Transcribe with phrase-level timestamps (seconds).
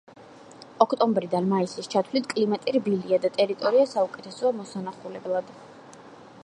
[0.85, 5.53] ოქტომბრიდან მაისის ჩათვლით კლიმატი რბილია და ტერიტორია საუკეთესოა მოსანახულებლად.